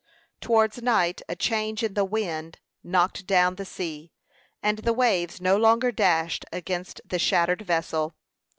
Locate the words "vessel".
7.61-8.15